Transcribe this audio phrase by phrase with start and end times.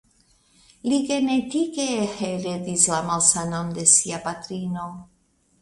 [0.91, 4.91] Li genetike heredis la malsanon de sia patrino.